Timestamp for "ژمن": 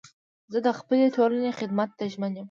2.11-2.31